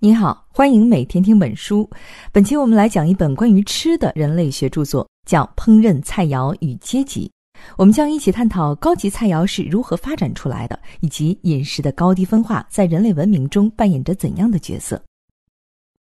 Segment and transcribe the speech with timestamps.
[0.00, 1.90] 你好，欢迎每天听本书。
[2.30, 7.28] 本期我们来讲一本关于吃的人类学著作，叫《烹饪菜肴与阶级》。
[7.76, 15.02] 我们将一起探讨高级菜肴是如何发展出来的，以及饮食的高低分化在人类文明中扮演着怎样的角色。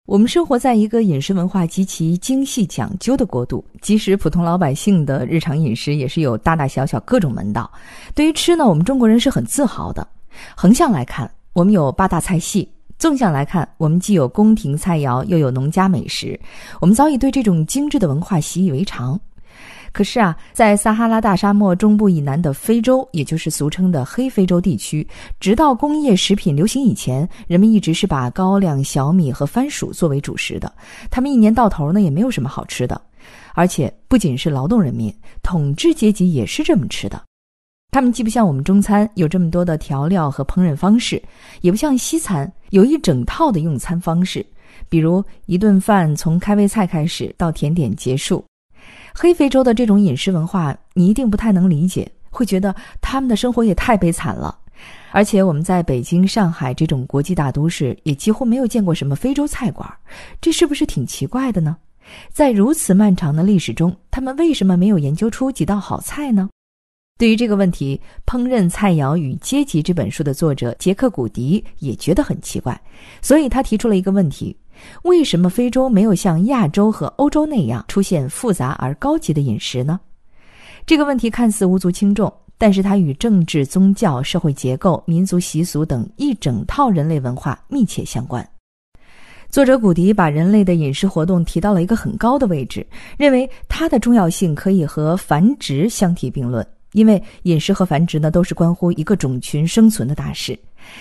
[0.07, 7.71] 我们生活在一个饮食文化极其精细讲究的国度，即使普通老百姓的日常饮食也是有大大小小各种门道。
[8.15, 10.07] 对于吃呢，我们中国人是很自豪的。
[10.55, 12.69] 横向来看，我们有八大菜系。
[13.01, 16.39] 纵向来看，我们既有宫廷菜肴，又有农家美食，
[16.83, 19.19] 我们早已对这种精致的文化习以为常。
[19.91, 25.05] 可是啊，在撒哈拉大沙漠中部以南的非洲，也就是俗称的黑非洲地区，
[25.41, 30.71] 直到工业食品流行以前，人们一直是把高粱、小米和番薯作为主食的。
[31.11, 33.01] 他们一年到头呢，也没有什么好吃的。
[33.55, 35.11] 而且，不仅是劳动人民，
[35.43, 37.21] 统治阶级也是这么吃的。
[37.91, 41.21] 他们既不像我们中餐有这么多的调料和烹饪方式，
[41.61, 44.45] 也不像西餐有一整套的用餐方式，
[44.89, 48.45] 比如一顿饭从开胃菜开始到甜点结束。
[49.13, 54.57] 黑非洲的这种饮食文化，你一定不太能理解，会觉得他们的生活也太悲惨了。
[55.11, 59.93] 而且我们在北京、上海这种国际大都市，也几乎没有见过什么非洲菜馆，
[60.41, 61.77] 这是不是挺奇怪的呢？
[62.33, 66.49] 在如此漫长的历史中，他们为什么没有研究出几道好菜呢？
[67.21, 68.01] 对于这个问题，
[68.33, 72.81] 《烹饪菜肴与阶级》这本书的作者杰克·古迪也觉得很奇怪，
[73.21, 74.57] 所以他提出了一个问题：
[75.03, 80.01] 为什么非洲没有像亚洲和欧洲那样出现复杂而高级的饮食呢？
[80.87, 88.43] 这个问题看似无足轻重，但是它与政治、宗教、社会结构、民族习俗等一整套人类文化密切相关。
[89.51, 92.87] 作者古迪把人类的饮食活动提到了一个很高的位置，
[93.19, 96.67] 认为它的重要性可以和繁殖相提并论。
[96.93, 100.59] 因为饮食和繁殖呢，都是关乎一个种群生存的大事，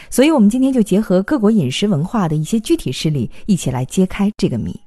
[0.10, 4.78] 所以我们今天就结合各国饮食文化的一些具体事例，一起来揭开这个谜。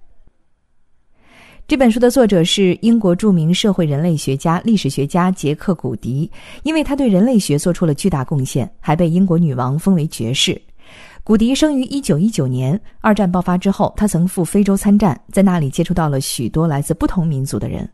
[1.69, 6.31] 这本书的作者是英国著名社会人类学家、历史学家杰克·古迪，
[6.65, 10.60] 因为他对人类学做出了巨大贡献，还被英国女王封为爵士。
[11.25, 17.88] 古迪生于一九一九年，二战爆发之后，他曾赴非洲参战，在那里接触到了许多来自不同民族的人。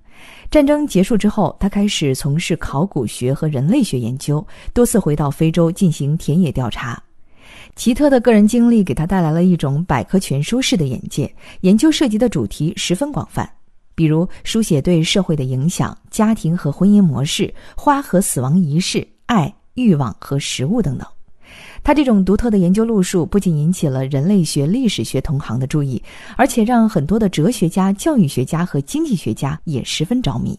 [0.51, 7.01] 战争结束之后，他开始从事考古学和人类学研究，多次回到非洲进行田野调查。
[7.77, 11.31] 奇特的个人经历给他带来了一种百科全书式的眼界，
[11.61, 13.47] 研究涉及的主题十分广泛，
[13.95, 21.07] 比如书写对社会的影响、家庭和婚姻模式、花和死亡仪式、爱、欲望和食物等等。
[21.83, 26.03] 他这种独特的研究路数不仅引起了人类学、历史学同行的注意，
[26.37, 30.59] 而且让很多的哲学家、教育学家和经济学家也十分着迷。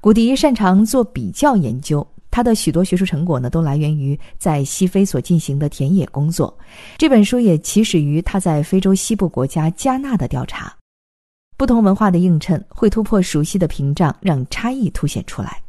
[0.00, 6.56] 古迪擅长做比较研究，他的许多学术成果呢，都来源于在西非所进行的田野工作。
[6.96, 10.74] 这本书也起始于他在非洲西部国家加纳的调查。
[11.56, 15.62] 不同文化的映衬会突破熟悉的屏障，让差异凸显出来。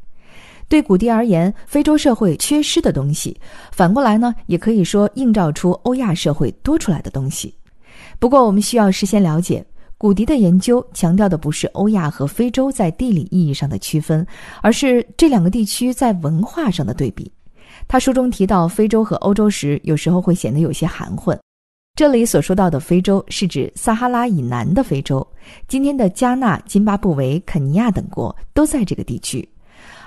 [0.68, 3.40] 对古迪而言，非洲社会缺失的东西，
[3.72, 7.53] 反过来呢，也可以说映照出欧亚社会多出来的东西。
[8.19, 9.63] 不过，我们需要事先了解，
[9.97, 14.25] 古迪的研究强调的不是欧亚和非洲在地理意义上的区分，
[14.62, 17.31] 而是这两个地区在文化上的对比。
[17.88, 21.38] 他书中提到非洲和欧洲时，有时候会显得有些含混。
[21.95, 25.25] 这里所说到的非洲，是指撒哈拉以南的非洲，
[25.68, 29.47] 今天的加纳、津巴布韦、肯尼亚等国都在这个地区。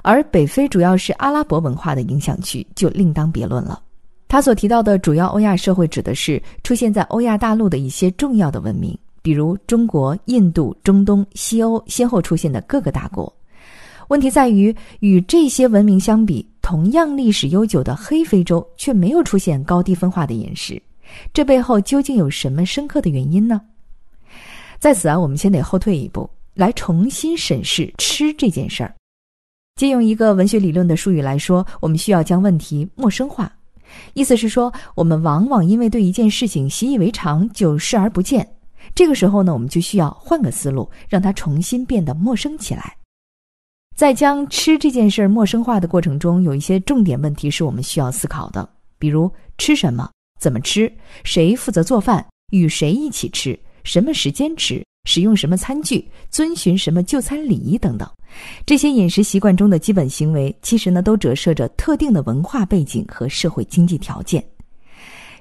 [0.07, 3.83] 而北非主要是阿拉伯文化的影响区，就另当别论了。
[4.29, 13.33] 他所提到的主要欧亚社会，指的是出现在欧亚大陆的一些重要的文明，比如中国、印度、中东、西欧先后出现的各个大国。
[14.07, 20.81] 问题在于，与这些文明相比，同样历史悠久的黑非洲却没有出现高低分化的饮食，
[21.35, 23.61] 这背后究竟有什么深刻的原因呢？
[24.79, 28.95] 在此啊，我们先得后退一步，来重新审视吃这件事儿。
[29.77, 33.53] 借用一个文学理论的术语来说，我们需要将问题陌生化，
[34.15, 38.47] 意思是说，我们往往因为对一件事情习以为常，就视而不见。
[38.95, 42.97] 这个时候呢，我们就需要换个思路，让它重新变得陌生起来。
[43.95, 48.67] 在将吃这件事儿陌生化的过程中，有一些重点问题是我们需要思考的，
[48.99, 50.09] 比如吃什么、
[50.41, 50.91] 怎么吃、
[51.23, 54.83] 谁负责做饭、与谁一起吃、什么时间吃。
[55.07, 58.07] 使用什么餐具，遵循什么就餐礼仪等等，
[58.67, 64.45] 这些饮食习惯中的基本行为，其实呢都折射着特定的文化背景和社会经济条件。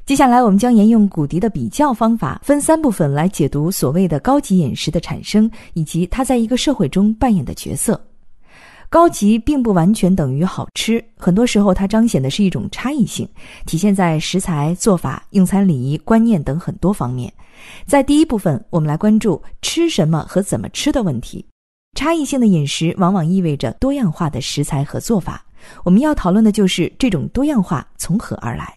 [0.05, 7.99] 接下来，我们将沿用古迪的比较方法，分三部分来解读所谓的高级饮食的产生以及它在一个社会中扮演的角色。
[8.95, 13.27] 高级并不完全等于好吃，很多时候它彰显的是一种差异性，
[13.65, 17.29] 体现在食材、做法、用餐礼仪、观念等很多方面。
[17.85, 21.45] 在第一部分，我们来关注吃什么和怎么吃的问题。
[21.97, 25.45] 差异性的饮食往往意味着多样化的食材和做法。
[25.83, 28.73] 我们要讨论的就是这种多样化从何而来。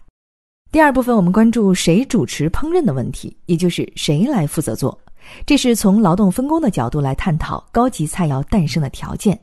[0.69, 4.99] 第二部分，我们关注谁主持烹饪的问题，也就是谁来负责做。
[5.45, 9.39] 这是从劳动分工的角度来探讨高级菜肴诞生的条件。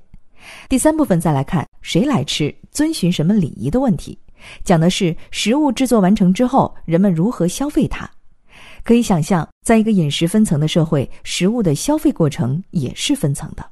[0.68, 4.18] 第三部分再来看谁来吃、遵循什么礼仪的问题，
[4.64, 8.10] 讲的是食物制作完成之后人们如何消费它。
[8.82, 13.66] 可以想象，在一个饮食分层的社会，食物的消费过程也是分层的。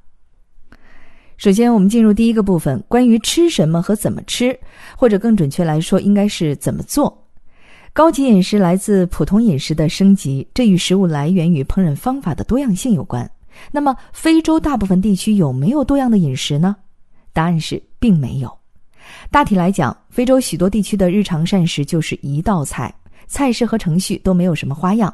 [1.37, 4.59] 首先，我们进入第一个部分，关于吃什么和怎么吃，
[4.97, 7.26] 或者更准确来说，应该是怎么做。
[7.93, 13.31] 高级饮食来自普通饮食的升级，这与食物来源与烹饪方法的多样性有关。
[13.71, 16.77] 那么，非洲大部分地区有没有多样的饮食呢？
[17.33, 18.59] 答案是并没有。
[19.31, 22.95] 大体来讲，非洲许多地区的日常膳食就是一道菜，
[23.27, 25.12] 菜式和程序都没有什么花样。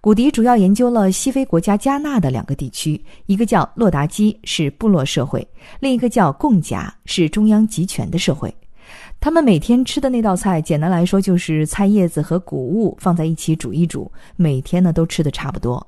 [0.00, 5.40] 古迪主要研究了西非国家加纳的两个地区，一个叫洛达基，是部落社会；
[5.80, 8.54] 另一个叫贡甲，是中央集权的社会。
[9.18, 15.84] 他们每天吃的那道菜，简单来说就是菜叶子和谷物放在一起煮一煮，每天呢都吃的差不多。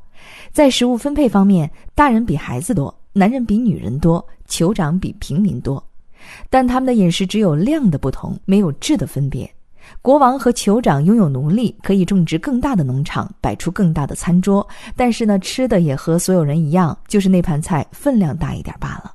[0.53, 5.83] 在食物分配方面，大人比孩子多，男人比女人多，酋长比平民多，
[6.49, 9.49] 但他们的饮食只有量的不同，没有质的分别。
[10.03, 19.15] 国王和酋长拥有奴隶，可以种植更大的农场，摆出更大的餐桌，但是呢，吃的也和所有人一样，就是那盘菜分量大一点罢了。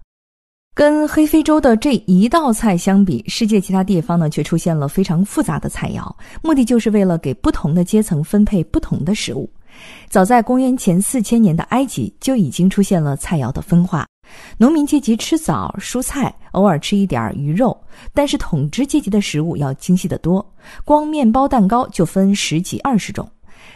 [0.75, 6.11] 跟黑非洲的这一道菜相比，世界其他地方呢却出现了非常复杂的菜肴，
[6.41, 9.47] 目的就是为了给不同的阶层分配不同的食物。
[10.13, 14.05] 早在公元前四千年的埃及就已经出现了菜肴的分化，
[14.59, 17.75] 农民阶级吃枣、蔬菜，偶尔吃一点鱼肉，
[18.13, 20.47] 但是统治阶级的食物要精细得多，
[20.85, 23.27] 光面包、蛋糕就分十几二十种。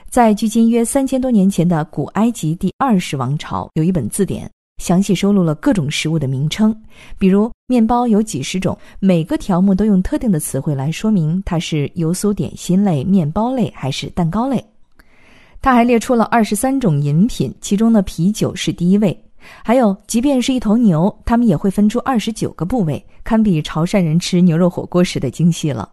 [0.10, 4.48] 在距今约三千多年前的古埃及第二世王朝，有一本字典。
[4.78, 6.72] 详细收录了各种食物的名称，
[7.18, 14.64] 比如面包有几十种，每个条目都用特定的词汇来说明它是油酥点心类、面包类还是蛋糕类。
[15.62, 19.18] 他还列出了二十三种饮品，其中呢啤酒是第一位。
[19.64, 25.90] 还有，即便是一头牛，他们也会分出二十九个部位，堪比潮汕人吃牛肉火锅时的精细了。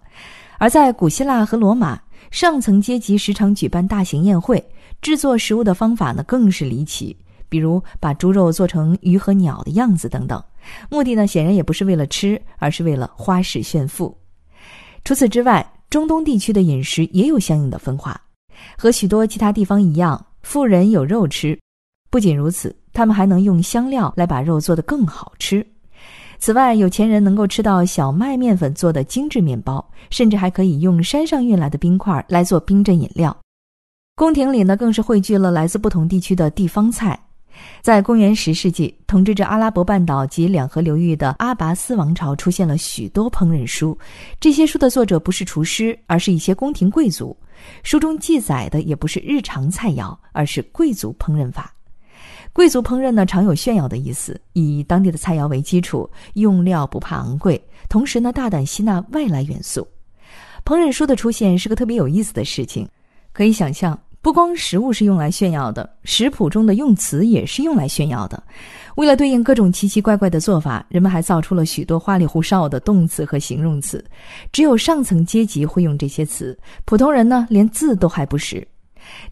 [0.59, 2.01] 而在古希腊和罗马，
[2.31, 4.65] 上层阶级时常举办大型宴会，
[5.01, 7.17] 制作食物的方法呢更是离奇。
[7.49, 10.43] 比如把猪肉做成鱼和鸟的样子等等，
[10.91, 14.17] 目的呢显然也不是为了吃，而是为了花式炫富。
[15.05, 18.21] 除此之外，中东地区的饮食也有相应的分化，
[18.77, 21.59] 和许多其他地方一样，富人有肉吃。
[22.11, 25.67] 不仅如此，他们还能用香料来把肉做得更好吃。
[26.39, 33.35] 此外，有钱人能够吃到小麦面粉做的精致面包，甚至还可以用山上运来的冰块来做冰镇饮料。
[34.15, 37.19] 宫廷里呢，更是汇聚了来自不同地区的地方菜。
[37.81, 43.97] 在公元十世纪，统治着阿拉伯半岛及两河流域的阿拔斯王朝出现了许多烹饪书。
[44.41, 47.37] 这些书的作者不是厨师，而是一些宫廷贵族。
[47.83, 51.73] 书中记载的也不是日常菜肴，而是贵族烹饪法。
[52.53, 59.87] 贵族烹饪呢，常有炫耀的意思，以当地的菜肴为基础，用料不怕昂贵，同时呢，大胆吸纳外来元素。
[60.65, 62.89] 烹饪书的出现是个特别有意思的事情，
[63.33, 63.99] 可以想象。
[64.25, 68.43] 不光食物是用来炫耀的，食谱中的用词也是用来炫耀的。
[68.95, 74.03] 为了对应各种奇奇怪怪的做法，人们还造出了许多花里胡哨的动词和形容词。
[74.51, 78.67] 只有上层阶级会用这些词，普通人呢连字都还不识。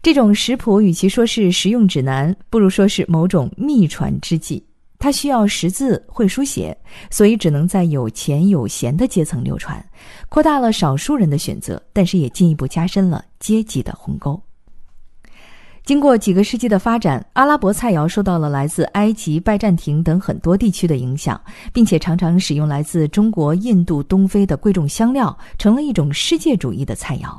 [0.03, 4.63] 这种食谱与其说是实用指南，不如说是某种秘传之计。
[4.99, 6.77] 它需要识字会书写，
[7.09, 9.83] 所以只能在有钱有闲的阶层流传，
[10.29, 14.39] 扩大了少数人的选择，但是也进一步加深了阶级的鸿沟。
[15.85, 21.39] 经过几个世纪的发展，阿拉伯菜肴受到了来自埃及、拜占庭等很多地区的影响，
[21.73, 27.37] 并且常常使用来自中国、印度、东非的贵重香料，成了一种世界主义的菜肴。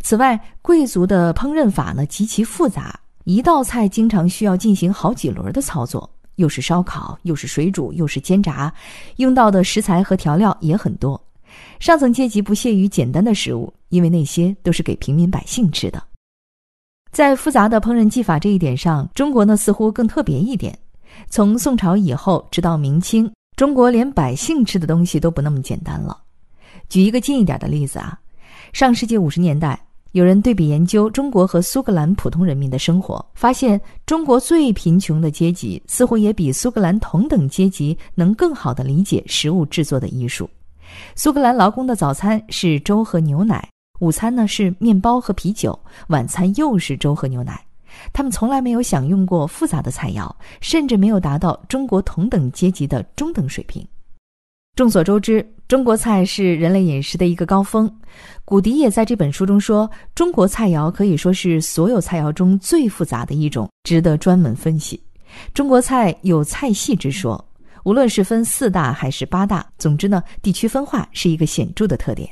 [0.00, 8.72] 此外，贵族的烹饪法呢极其复杂，一道菜经常需要进行好几轮的操作，又是烧烤，又是水煮，又是煎炸，
[9.16, 11.22] 用到的食材和调料也很多。
[11.78, 16.02] 上层阶级不屑于简单的食物，因为那些都是给平民百姓吃的。
[17.12, 20.78] 在复杂的烹饪技法这一点上，中国呢似乎更特别一点。
[21.30, 26.18] 从宋朝以后，直到明清，中国连百姓吃的东西都不那么简单了。
[26.88, 28.18] 举一个近一点的例子啊，
[28.72, 29.80] 上世纪五十年代，
[30.12, 40.48] 有人对比研究中国和苏格兰普通人民的生活，发现中国最贫穷的阶级似乎也比苏格兰同等阶级能更好地理解食物制作的艺术。
[41.14, 47.62] 苏格兰劳工的早餐是粥和牛奶，午餐呢是面包和啤酒，晚餐又是粥和牛奶。
[48.12, 53.86] 他们从来没有享用过复杂的菜肴，甚至没有达到中国同等阶级的中等水平。
[54.74, 57.90] 众所周知，中国菜是人类饮食的一个高峰。
[58.44, 65.02] 古迪也在这本书中说，中国菜肴可以说是所有菜肴中最复杂的一种，值得专门分析。
[65.54, 67.42] 中国菜有菜系之说，
[67.84, 72.28] 无论是分四大还是八大，总之呢，地区分化是一个显著的特点。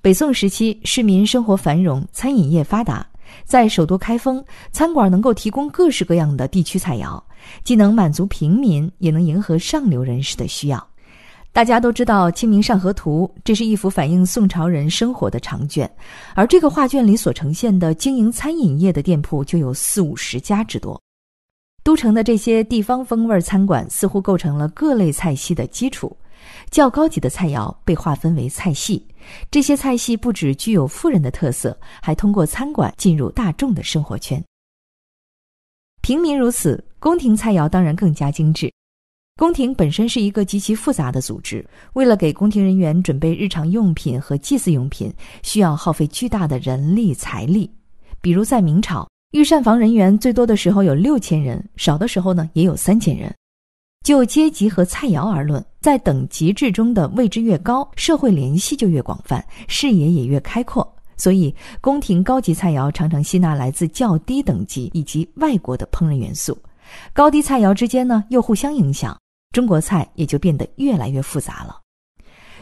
[0.00, 3.04] 北宋时期，市民生活繁荣，餐饮业发达。
[3.44, 7.20] 在首都开封，餐馆能够提供各式各样的地区菜肴，
[7.64, 10.86] 既能满足平民，也能迎合上流人士的需要。
[11.52, 15.90] 大家都知道《清明上河图》，这是一幅反映宋朝人生活的长卷，
[16.34, 21.00] 而这个画卷里所呈现的经营餐饮业的店铺就有四五十家之多。
[21.82, 26.16] 都城的这些地方风味餐馆似乎构成了各类菜系的基础。
[26.70, 29.06] 较高级的菜肴被划分为菜系，
[29.50, 34.42] 这些菜系不只具有富人的特色，还通过餐馆进入大众的生活圈。
[36.02, 38.72] 平民如此，宫廷菜肴当然更加精致。
[39.38, 41.62] 宫廷本身是一个极其复杂的组织，
[41.92, 45.12] 为了给宫廷人员准备日常用品和祭祀用品，
[45.42, 47.70] 需要耗费巨大的人力财力。
[48.22, 53.34] 比如在明朝，御膳房人员最多的时候有六千人，少的时候呢也有三千人。
[54.06, 60.88] 就阶级和菜肴而论，在等级制中的位置越高，社会联系就越广泛，视野也越开阔。
[61.16, 66.56] 所以，宫廷高级菜肴常常吸纳来自较低等级以及外国的烹饪元素，
[67.12, 69.18] 高低菜肴之间呢又互相影响，
[69.50, 71.76] 中国菜也就变得越来越复杂了。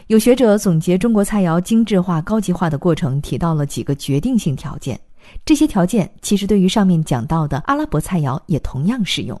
[0.07, 4.99] 有学者总结中国菜肴精致化、高级化的过程，提到了几个决定性条件，
[5.45, 9.39] 这些条件其实对于上面讲到的阿拉伯菜肴也同样适用。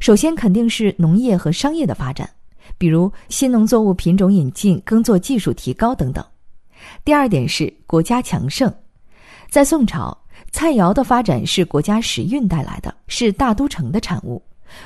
[0.00, 2.28] 首先肯定是农业和商业的发展，
[2.78, 6.24] 比如新农作物品种引进、耕作技术提高等等。
[7.04, 8.72] 第二点是国家强盛，
[9.48, 10.16] 在宋朝，
[10.50, 14.42] 菜肴的发展是国家时运带来的，是大都城的产物。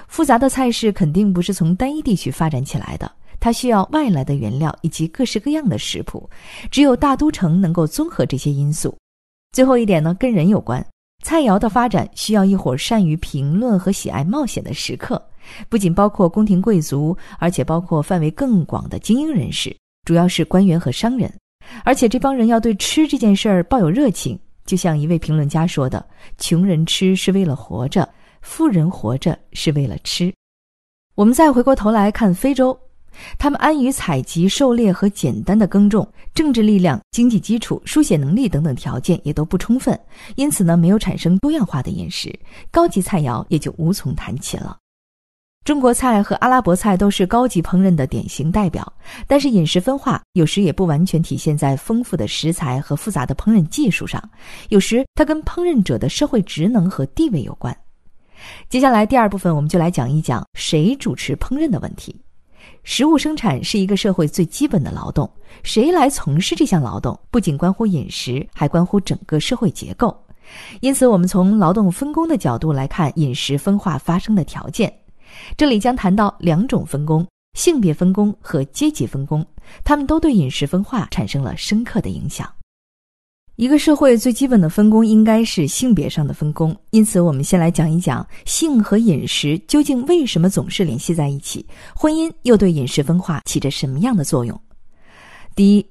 [0.08, 6.28] 复杂的菜式肯定不是从单一地区发展起来的，它需要外来的原料以及各式各样的食谱，
[6.70, 8.96] 只有大都城能够综合这些因素。
[9.52, 10.84] 最后一点呢，跟人有关。
[11.22, 15.20] 菜肴的发展需要一伙善于评论和喜爱冒险的食客，
[15.68, 21.32] 不仅包括宫廷贵族，而且包括范围更广的精英人士，主要是官员和商人。
[21.84, 26.04] 而且这帮人要对吃这件事儿抱有热情，就像一位评论家说的
[26.38, 28.08] ：“穷人吃是为了活着，
[28.40, 30.32] 富人活着是为了吃。”
[31.16, 32.78] 我们再回过头来看非洲。
[33.38, 39.98] 他们安于采集、狩猎和简单的耕种，政治力量、经济基础、书写能力等等条件也都不充分，
[40.34, 42.32] 因此呢，没有产生多样化的饮食，
[42.70, 44.76] 高级菜肴也就无从谈起了。
[45.64, 48.92] 中国菜和阿拉伯菜都是高级烹饪的典型代表，
[49.26, 54.22] 但是饮食分化有时也不完全体现在丰富的食材和复杂的烹饪技术上，
[54.68, 57.76] 有时它跟烹饪者的社会职能和地位有关。
[58.68, 62.14] 接下来第二部分，我们就来讲一讲谁主持烹饪的问题。
[62.82, 65.28] 食物生产是一个社会最基本的劳动，
[65.62, 70.16] 谁来从事这项劳动，不仅关乎饮食，还关乎整个社会结构。
[70.80, 74.92] 因此，我们从劳动分工的角度来看饮食分化发生的条件。
[75.56, 79.44] 这里将谈到两种分工：性别分工和阶级分工，
[79.82, 82.48] 它们都对饮食分化产生了深刻的影响。
[83.56, 94.60] 一个社会最基本的分工应该是性别上的分工，因此我们先来讲一讲性和饮食究竟为什么总是联系在一起，婚姻又对饮食分化起着什么样的作用？
[95.54, 95.86] 第一，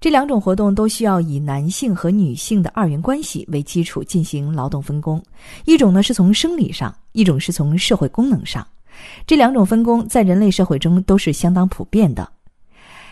[0.00, 5.22] 这两种活动都需要以男性和女性的二元关系为基础进行劳动分工，
[5.66, 8.66] 一种呢是从生理上，一种是从社会功能上，
[9.24, 12.28] 这两种分工在人类社会中都是相当普遍的，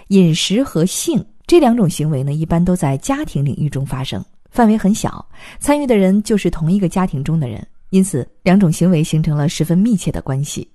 [0.08, 1.24] 饮食和性。
[1.52, 5.22] 这两种行为呢，一般都在家庭领域中发生，范围很小，
[5.60, 10.66] 参与的人就是同一个家庭中的人，因此两种行为形成了十分密切的关系。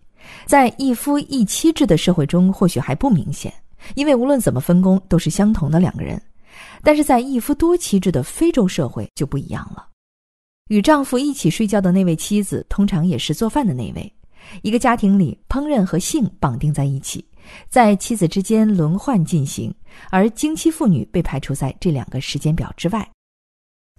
[0.46, 3.52] 在一夫一妻制的社会中，或许还不明显，
[3.96, 6.16] 因为无论怎么分工都是相同的两个人；
[6.84, 9.84] 但是在一夫多妻制的非洲社会就不一样了，
[10.70, 14.14] 与丈夫一起睡觉的那位妻子，通常也是做饭的那位。
[14.62, 17.26] 一个家庭里，烹饪和性绑定在一起。
[17.70, 19.74] 在妻子之间轮换进行，
[20.10, 23.08] 而经期妇女被排除在这两个时间表之外。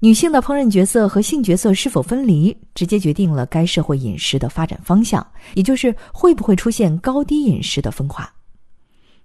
[0.00, 8.32] 女性的烹饪角色和性角色是否分离，直接决定了该社会饮食的发展方向，也就是会不会出现高低饮食的分化。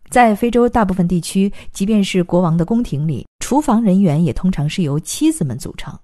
[0.10, 5.96] 在非洲大部分地区，即便是国王的宫廷里，厨房人员也通常是由妻子们组成。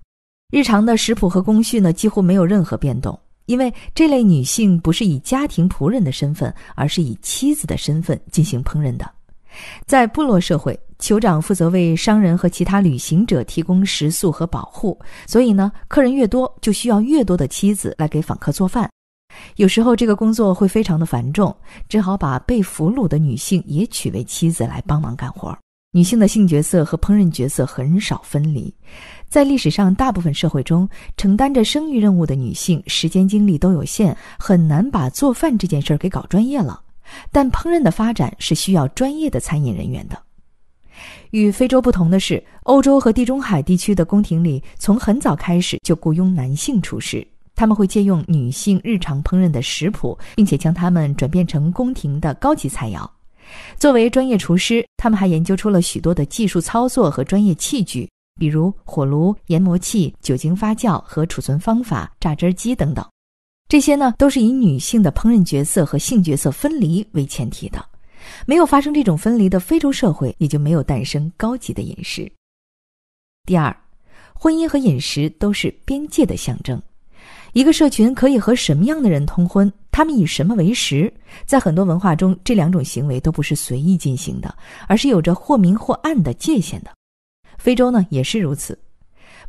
[0.51, 9.11] 日常的食谱和工序呢，几乎没有任何变动，因为这类女性不是以家庭仆人的身份，而是以妻子的身份进行烹饪的。
[9.87, 18.87] 在部落社会，酋长负责为商人和其他旅行者提供食宿和保护，所以呢，客人越多，就需要越多的妻子来给访客做饭。
[19.55, 21.53] 有时候这个工作会非常的繁重，
[21.87, 25.57] 只好把被俘虏的女性也娶为妻子来帮忙干活。
[25.91, 28.71] 女性的性角色和烹饪角色很少分离，
[29.27, 36.79] 在历史上大部分社会中，承担着生育任务的女性时间精力都有限，很难把做饭这件事儿给搞专业了。
[37.31, 40.21] 但烹饪的发展是需要专业的餐饮人员的。
[41.31, 47.27] 与非洲不同的是，欧洲和地中海地区的宫廷里从很早开始就雇佣男性厨师。
[47.55, 53.09] 他们会借用女性日常烹饪的食谱，并且将它们转变成宫廷的高级菜肴。
[53.77, 63.05] 作为专业厨师，他们还研究出了许多的技术操作和专业器具，比如火炉、研磨器、酒精发酵和储存方法、榨汁机等等。
[63.67, 67.83] 这些呢，都是以女性的烹饪角色和性角色分离为前提的。
[68.45, 72.29] 没有发生这种分离的非洲社会，也就没有诞生高级的饮食。
[73.45, 73.75] 第二，
[74.33, 76.81] 婚姻和饮食都是边界的象征。
[77.53, 79.71] 一个社群可以和什么样的人通婚？
[79.99, 81.13] 他们以什么为食？
[81.45, 84.55] 在很多文化中，这两种行为都不是随意进行的，
[84.87, 86.91] 而是有着或明或暗的界限的。
[87.57, 88.79] 非洲呢也是如此。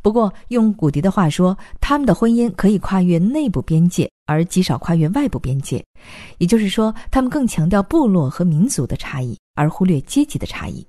[0.01, 5.81] 不过，用古迪的话说，他们的婚姻可以跨越内部边界，而极少跨越外部边界。
[6.37, 10.85] 也就是说，他们更强调部落和民族的差异，而忽略阶级的差异。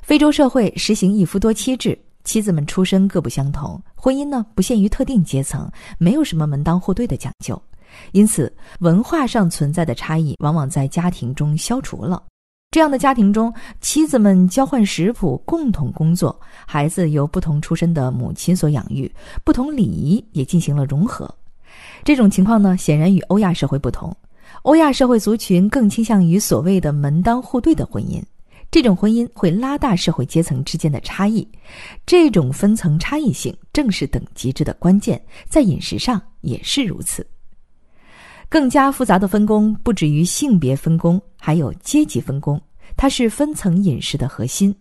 [0.00, 1.98] 非洲社会实行一夫多妻制。
[2.24, 7.60] 妻子们出身各不相同，婚姻呢不限于特定阶层，没有什么门当户对的讲究，
[8.12, 12.22] 因此文化上存在的差异往往在家庭中消除了。
[12.70, 19.10] 这样的家庭中，妻子们交换食谱，共同工作，孩子由不同出身的母亲所养育，
[19.42, 21.34] 不同礼仪也进行了融合。
[22.04, 24.14] 这种情况呢，显然与欧亚社会不同。
[24.62, 28.22] 欧亚社会族群更倾向于所谓的门当户对的婚姻。
[28.70, 31.48] 这种婚姻会拉大社会阶层之间的差异，
[32.04, 37.26] 这种分层差异性正是等级制的关键，在饮食上也是如此。
[38.48, 42.60] 更加复杂的分工不止于性别分工，还有阶级分工，
[42.96, 44.74] 它是分层饮食的核心。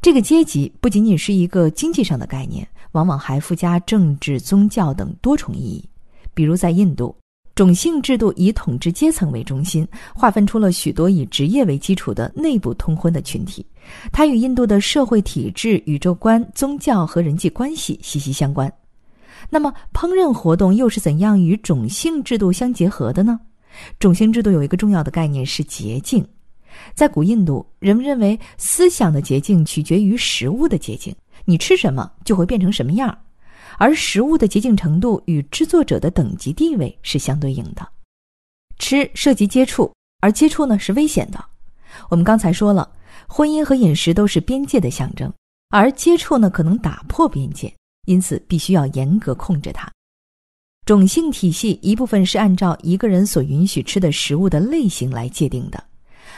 [0.00, 5.88] 这个阶级不仅仅是一个经济上的概念，往往还附加政治、宗教等多重意义。
[6.34, 7.14] 比如在印度。
[7.54, 9.84] 种姓制度以统治阶层为中心，
[10.14, 13.66] 划分出了许多以职业为基础的内部通婚的群体。
[14.12, 18.72] 它与印度的社会体制、宇宙观、宗教和人际关系息息相关。
[19.50, 23.40] 那么，烹饪活动又是怎样与种姓制度相结合的呢？
[23.98, 26.26] 种姓制度有一个重要的概念是捷径。
[26.94, 33.16] 在古印度，人们认为思想的捷径取决于食物的捷径，你吃什么就会变成什么样。
[33.78, 37.88] 而食物的洁净程度与制作者的等级地位是相对应的。
[38.78, 41.44] 吃涉及接触，而接触呢是危险的。
[42.08, 42.88] 我们刚才说了，
[43.26, 45.32] 婚姻和饮食都是边界的象征，
[45.70, 47.72] 而接触呢可能打破边界，
[48.06, 49.90] 因此必须要严格控制它。
[50.86, 55.82] 种姓体系一部分是按照一个人所允许吃的食物的类型来界定的。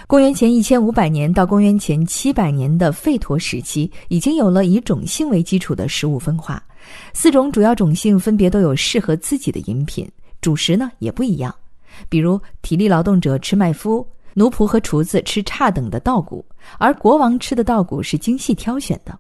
[0.07, 6.63] 公元前一千五百年到公元前七百年的吠陀时期，已经有了以种姓为基础的食物分化。
[7.13, 11.55] 四种主要种姓分别都有适合自己的饮品，主食呢也不一样。
[12.09, 16.45] 比如体力劳动者吃麦麸，奴仆和厨子吃差等的稻谷，
[16.79, 19.17] 而国王吃的稻谷是精细挑选的。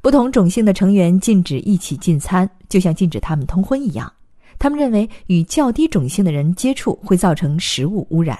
[0.00, 4.12] 不同种姓的成员禁止一起进餐，就像禁止他们通婚一样。
[4.58, 8.38] 他们认为与较低种姓的人接触会造成食物污染。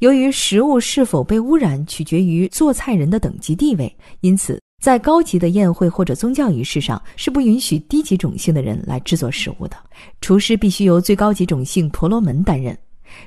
[0.00, 4.60] 由于食物是否被污染取决于做菜人的等级地位，因此。
[4.82, 9.76] 在高级的宴会或者宗教仪式上，是不允许低级种姓的人来制作食物的。
[10.20, 12.76] 厨师必须由最高级种姓婆罗门担任，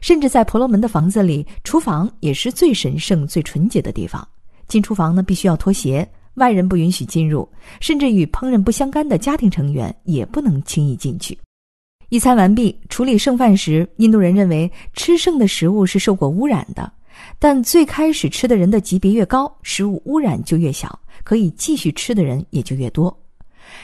[0.02, 4.28] 甚至在婆罗门的房子里，厨房也是最神圣、最纯洁的地方。
[4.68, 7.48] 进厨房呢，必须要脱鞋，外人不允许进入，
[7.82, 11.38] 甚至与烹饪不相干的家庭成员也不能轻易进去。
[12.10, 16.92] 一餐完毕，处理剩饭时，印度人认为吃剩的食物是受过污染的，
[17.40, 20.98] 但最开始吃的人的级别越高，食物污染就越小。
[21.24, 23.18] 可以继续吃的人也就越多，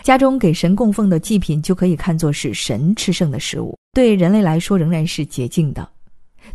[0.04, 5.90] 家中给神供奉的祭品就可以看作是神吃剩的食物，对人类来说仍然是洁净的。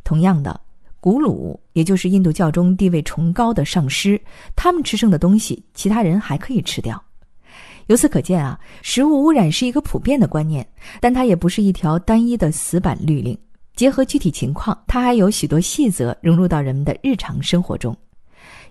[0.04, 0.60] 同样的，
[1.06, 4.20] 古鲁也就是印度教中地位崇高的上师，
[4.56, 7.00] 他们吃剩的东西，其他人还可以吃掉。
[7.86, 10.66] 由此可见啊，食物污染是一个普遍的观念，
[11.00, 13.38] 但它也不是一条单一的死板律令。
[13.76, 17.96] 结合具体情况，它还有许多细则融入到人们的日常生活中。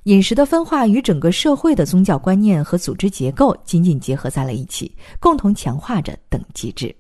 [0.04, 6.94] 饮食的分化与整个社会的宗教观念和组织结构紧紧结合在了一起，共同强化着等级制。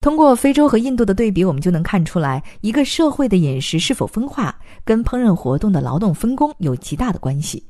[0.00, 7.64] 通过非洲和印度的对比，我们就能看出来，一个社会的饮食是否分化，跟烹饪活动的劳动分工有极大的关系。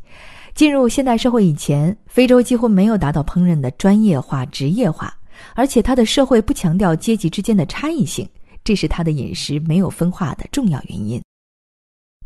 [0.54, 5.14] 进入现代社会以前，非洲几乎没有达到烹饪的专业化、职业化，
[5.54, 8.28] 而且它的社会不强调阶级之间的差异性，
[8.62, 11.22] 这是它的饮食没有分化的重要原因。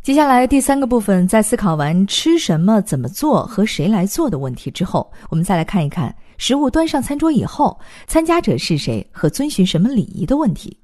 [0.02, 6.12] 接下来第三个部分，在思考完吃什么、怎么做和谁来做的问题之后，我们再来看一看
[6.42, 7.78] 食物端上餐桌以后，
[8.08, 10.76] 参加者是谁和遵循什么礼仪的问题。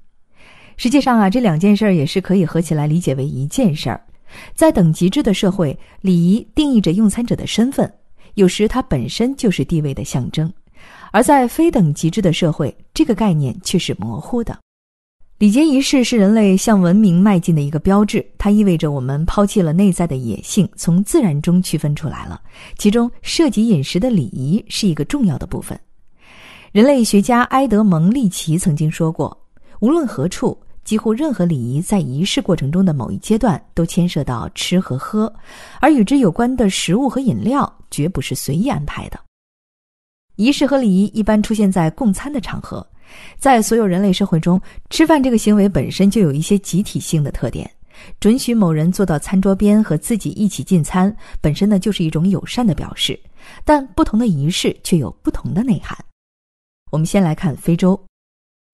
[0.77, 4.01] 实际上啊，这两件事儿也是可以合起来理解为一件事儿。
[4.55, 7.93] 在等级制的社会，礼仪定义着用餐者的身份，
[8.35, 10.47] 有时它本身就是地位的象征；
[11.11, 14.57] 而在非等级制的社会，这个概念却是模糊的。
[15.39, 22.41] 礼节仪式是人类向文明迈进的一个标志，它意味着我们抛弃了内在的野性，从自然中区分出来了。
[22.77, 25.79] 其中涉及饮食的礼仪是一个重要的部分。
[26.73, 29.35] 人类学家埃德蒙·利奇曾经说过
[29.79, 35.33] ：“无论何处，几乎任何礼仪在仪式过程中的某一阶段都牵涉到吃和喝，
[35.79, 39.17] 而与之有关的食物和饮料绝不是随意安排的。
[40.35, 42.85] 仪式和礼仪一般出现在共餐的场合。”
[43.37, 47.69] 在所有人类社会中，吃饭这个行为本身就有一些集体性的特点。
[48.19, 53.19] 准许某人坐到餐桌边和自己一起进餐，本身呢就是一种友善的表示。
[53.65, 55.97] 但不同的仪式却有不同的内涵。
[56.91, 57.99] 我们先来看非洲。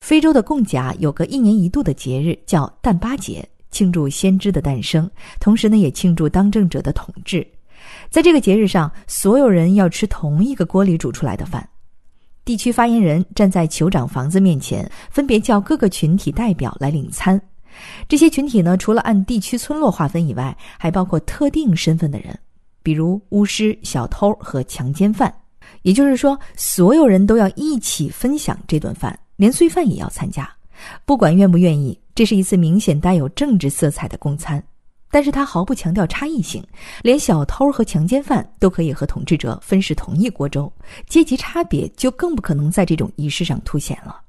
[0.01, 7.45] 非洲的贡甲有个一年一度的节日叫诞巴节，庆祝先知的诞生，同时呢也庆祝当政者的统治。
[8.09, 11.67] 在这个节日上，所有人要吃同一个锅里煮出来的饭。
[12.45, 17.41] 地区发言人站在酋长房子面前，分别叫各个群体代表来领餐。
[18.07, 22.37] 这些群体呢，除了按地区村落划分以外，还包括特定身份的人，
[22.83, 25.33] 比如巫师、小偷和强奸犯。
[25.81, 30.47] 也就是说，所有人都要一起分享这顿饭，连罪犯也要参加，
[31.03, 31.99] 不管愿不愿意。
[32.13, 34.63] 这是一次明显带有政治色彩的公餐。
[35.15, 36.61] 但是他毫不强调差异性，
[37.01, 40.69] 连小偷和强奸犯都可以和统治者分食同一锅粥，
[41.07, 44.19] 阶级差别就更不可能在这种仪式上凸显了。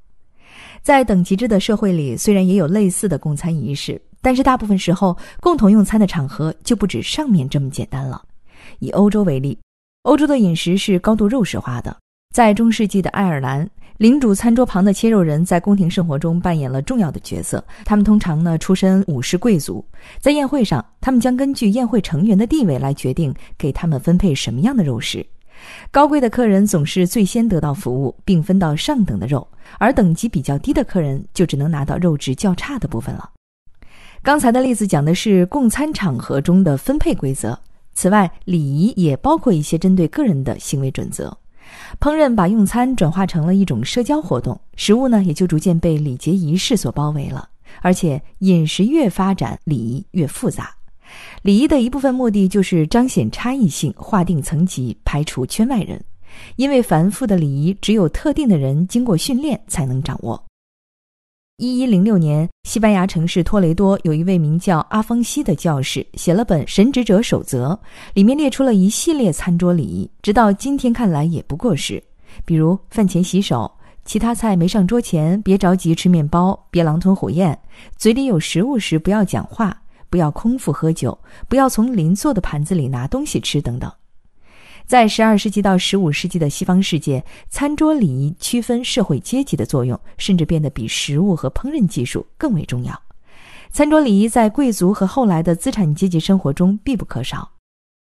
[0.83, 8.23] 在等级制的社会里，虽然也有类似的共餐仪式，但是大部分时候共同用餐的场合就不止上面这么简单了。
[8.79, 9.59] 以欧洲为例，
[10.03, 11.97] 欧洲的饮食是高度肉食化的，
[12.33, 13.69] 在中世纪的爱尔兰。
[13.99, 17.65] 领主餐桌旁的切肉人在宫廷生活中扮演了重要的角色。
[17.85, 19.85] 他们通常呢出身武士贵族，
[20.21, 25.25] 在宴会上，他们将根据宴会成员的地位来决定给他们分配什么样的肉食。
[25.91, 29.47] 高贵的客人总是最先得到服务，并分到上等的肉，
[29.79, 33.31] 而等级比较低的客人就只能拿到肉质较差的部分了。
[34.23, 37.59] 刚才的例子讲的是共餐场合中的分配规则，
[37.95, 41.35] 此外，礼仪也包括一些针对个人的行为准则。
[42.01, 47.49] 烹饪把用餐转化成了一种社交活动，食物呢也就逐渐被礼节仪式所包围了。
[47.83, 50.75] 而且饮食越发展，礼仪越复杂。
[51.43, 56.03] 礼仪的一部分目的就是彰显差异性、划定层级、排除圈外人。
[56.57, 60.46] 因为繁复的礼仪只有特定的人经过训练才能掌握。
[61.59, 67.71] 一一零六年，西班牙城市托雷多有一位名叫阿方西的教士，写了本《神职者守则》，
[68.13, 72.03] 里面列出了一系列餐桌礼仪，直到今天看来也不过时。
[72.45, 73.73] 比如饭前洗手，
[74.05, 77.59] 其他菜没上桌前别着急吃面包，别狼吞虎咽，
[77.97, 79.75] 嘴里有食物时不要讲话，
[80.11, 83.91] 不要空腹喝酒，不要从邻座的盘子里拿东西吃等等。
[84.87, 93.03] 在十二世纪到十五世纪的西方世界，餐桌礼仪区分社会阶级的作用，甚至变得比食物和烹饪技术更为重要。
[93.73, 97.51] 餐桌礼仪在贵族和后来的资产阶级生活中必不可少。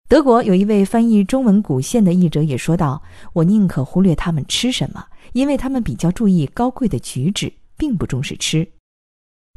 [0.09, 3.03] 德国有一位翻译中文古宪的译者也说道
[3.35, 8.67] ：“我宁可忽略他们吃什么，因为他们比较注意高贵的举止，并不重视吃。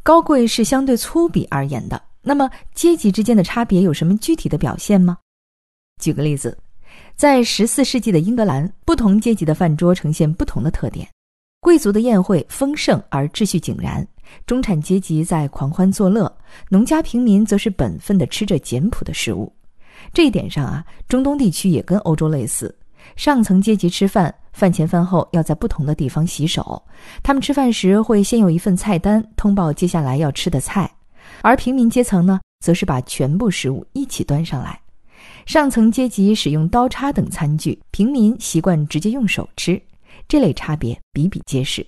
[0.02, 2.02] 高贵是相对粗鄙而言的。
[2.24, 5.20] 那么阶级之间的差别有什么具体的表现吗？
[6.02, 6.58] 举个例子。”
[7.24, 11.08] 在十四世纪的英格兰，不同阶级的饭桌呈现不同的特点。
[11.62, 14.06] 贵族的宴会丰盛而秩序井然，
[14.46, 16.30] 中产阶级在狂欢作乐，
[16.68, 19.50] 农家平民则是本分地吃着简朴的食物。
[20.12, 22.78] 这一点上啊，中东地区也跟欧洲类似。
[23.16, 26.84] 上层阶级吃饭，饭前饭后要在不同的地方洗手。
[27.24, 30.92] 他们吃饭时会先有一份菜单，通报接下来要吃的菜，
[31.42, 34.78] 而平民阶层呢，则是把全部食物一起端上来。
[35.46, 39.82] 上层阶级使用刀叉等餐具，平民习惯直接用手吃，
[40.28, 41.86] 这类差别比比皆是。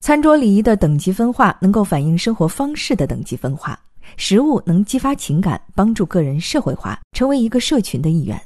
[0.00, 3.78] 餐桌礼仪的等级分化能够反映生活方式的等级分化。
[4.16, 8.40] 食物能激发情感，帮助个人社会化，成为一个社群的一员。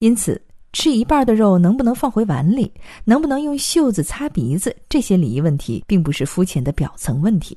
[0.00, 0.40] 因此，
[0.72, 2.70] 吃一半的肉能不能放回碗里，
[3.04, 7.56] 能不能用袖子擦鼻子，这些礼仪问题并不是肤浅的表层问题。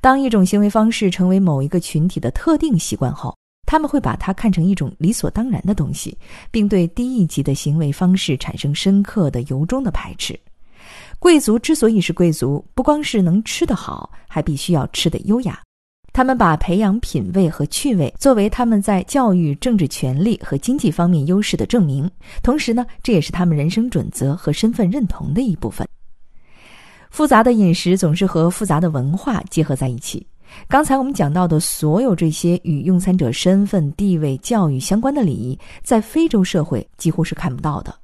[0.00, 3.34] 当一种行为方式成为某一个群体的特定习惯后，
[3.72, 6.14] 他们会把它看成一种理所当然的东西，
[6.50, 10.38] 并对低一级的行为方式产生深刻的、由衷的排斥。
[11.18, 15.58] 贵族之所以是贵族，不光是能吃得好，还必须要吃得优雅。
[16.12, 22.10] 他们把培养品味和趣味作为他们在教育、政治权利和经济方面优势的证明，
[22.42, 25.88] 同时呢，这也是他们人生准则和身份认同的一部分。
[27.10, 30.26] 复杂的饮食总是和复杂的文化结合在一起。
[30.68, 37.94] 刚才我们讲到的所有这些与用餐者身份、地位、教育相关的礼仪，在非洲社会几乎是看不到的。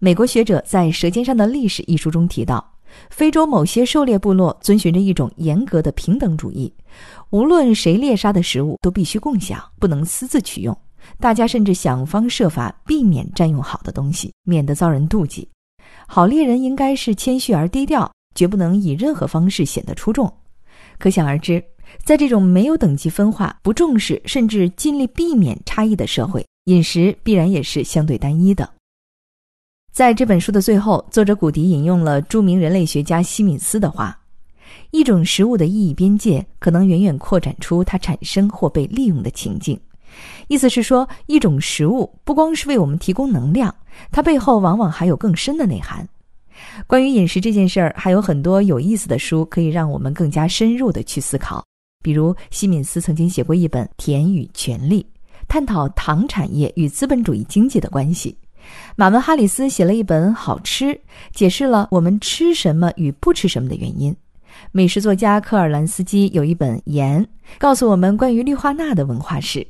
[0.00, 2.64] 美国学者在《舌尖上的历史》一书中提到，
[3.10, 6.72] 非洲某些狩猎部落遵循着一种严格的平等主义。
[7.30, 10.76] 无论谁猎杀的食物都必须共享，不能私自取用。
[11.18, 15.48] 大家甚至想方设法避免占用好的东西，免得遭人妒忌。
[16.06, 20.32] 好猎人应该是谦虚而低调，绝不能以任何方式显得出众。
[20.98, 21.62] 可想而知，
[22.04, 28.68] 在这种没有等级分化、不重视甚至尽力避免差异的社会，饮食必然也是相对单一的。
[29.92, 34.18] 在这本书的最后，作者古迪引用了著名人类学家西敏斯的话。
[34.90, 39.78] 一种食物的意义边界可能远远扩展出它产生或被利用的情境，
[40.48, 43.74] 意思是说，一种食物不光是为我们提供能量，
[44.10, 46.06] 它背后往往还有更深的内涵。
[46.86, 51.64] 关于饮食这件事儿，还有很多有意思的书可以让我们更加深入的去思考。
[52.06, 55.02] 比如，西敏斯曾经写过一本《甜与权力》，
[55.48, 58.38] 探讨糖产业与资本主义经济的关系。
[58.94, 60.84] 马文·哈里斯写了一本《好吃》，
[61.34, 64.14] 解释了我们吃什么与不吃什么的原因。
[64.70, 67.24] 美食作家科尔兰斯基有一本《盐》，
[67.58, 69.66] 告诉我们关于氯化钠的文化史。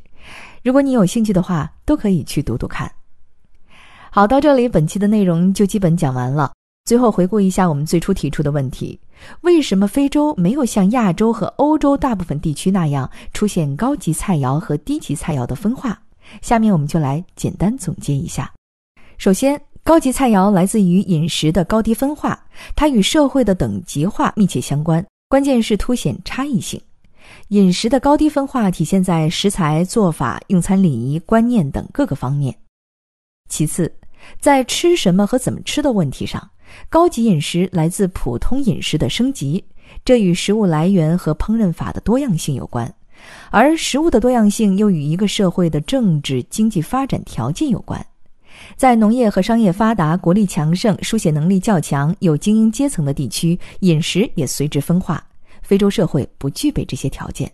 [0.63, 2.93] 如果你有兴趣的话，都可以去读读看。
[4.11, 6.53] 好，到这里，本期的内容就基本讲完了。
[6.85, 9.01] 最后回顾一下我们最初提出的问题：
[9.41, 15.99] 为什么非洲没有像亚洲和欧洲大部分地区那样出现高级菜肴和低级菜肴的分化？
[16.43, 18.53] 下面我们就来简单总结一下。
[19.19, 22.39] 首先，高级菜肴来自于饮食的高低分化，
[22.75, 25.05] 它与社会的等级化密切相关。
[25.29, 26.81] 关键是凸显差异性。
[27.49, 32.55] 饮食的高低分化体现在食材、做法、用餐礼仪、观念等各个方面。
[33.49, 33.93] 其次，
[34.41, 36.51] 在吃什么和怎么吃的问题上，
[36.89, 39.65] 高级饮食来自普通饮食的升级，
[40.05, 42.89] 这与食物来源和烹饪法的多样性有关；
[43.51, 48.05] 而食物的多样性又与一个社会的政治经济发展条件有关。
[48.75, 55.23] 在农业和商业发达、国力强盛、书写能力较强、有精英阶层的地区，饮食也随之分化。
[55.63, 57.51] 非洲社会不具备这些条件。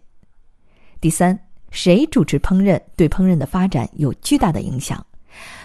[1.00, 1.36] 第三，
[1.70, 5.04] 谁主持烹饪对烹饪的发展有巨大的影响。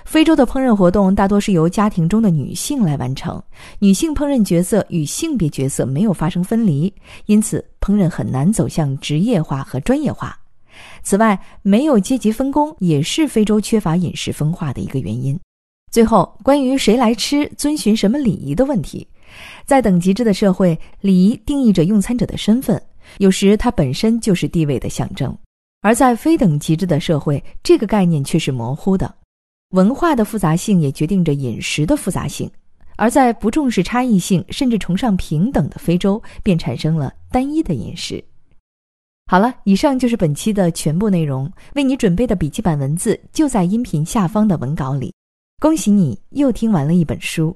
[0.05, 3.41] 非洲的烹饪活动大多是由家庭中的女性来完成，
[3.79, 6.91] 女性烹饪角色与性别角色没有发生分离，
[7.25, 10.37] 因此烹饪很难走向职业化和专业化。
[11.03, 15.37] 此外，没有阶级分工也是非洲缺乏饮食分化的一个原因。
[15.91, 19.07] 最后，关于谁来吃、遵循什么礼仪的问题，
[19.65, 22.79] 在等级制的社会，礼仪定义着用餐者的身份，
[23.17, 25.31] 有时它本身就是地位的象征；
[25.81, 29.11] 而在非等级制的社会，这个概念却是模糊的。
[29.71, 32.49] 文化的复杂性也决定着饮食的复杂性，
[32.95, 38.23] 而在不重视差异性，甚至崇尚平等的非洲，便产生了单一的饮食。
[39.29, 41.51] 好了，以上就是本期的全部内容。
[41.75, 45.13] 为你准备的笔记本文字就在音频下方的文稿里。
[45.59, 47.53] 恭喜你又听完了一本书。